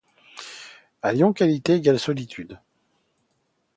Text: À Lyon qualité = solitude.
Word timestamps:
À 1.03 1.13
Lyon 1.13 1.31
qualité 1.31 1.79
= 1.97 1.97
solitude. 1.99 2.59